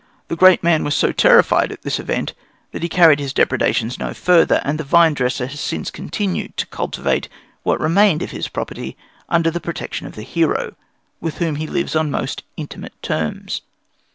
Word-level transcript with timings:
The 0.29 0.35
great 0.35 0.63
man 0.63 0.83
was 0.83 0.95
so 0.95 1.11
terrified 1.11 1.71
at 1.71 1.83
this 1.83 1.99
event 1.99 2.33
that 2.71 2.81
he 2.81 2.89
carried 2.89 3.19
his 3.19 3.33
depredations 3.33 3.99
no 3.99 4.15
further; 4.15 4.59
and 4.65 4.79
the 4.79 4.83
vine 4.83 5.13
dresser 5.13 5.45
has 5.45 5.59
since 5.59 5.91
continued 5.91 6.57
to 6.57 6.65
cultivate 6.65 7.29
what 7.61 7.79
remained 7.79 8.23
of 8.23 8.31
his 8.31 8.47
property 8.47 8.97
under 9.29 9.51
the 9.51 9.61
protection 9.61 10.07
of 10.07 10.15
the 10.15 10.23
hero, 10.23 10.73
with 11.19 11.37
whom 11.37 11.57
he 11.57 11.67
lives 11.67 11.95
on 11.95 12.09
most 12.09 12.41
intimate 12.57 12.99
terms. 13.03 13.61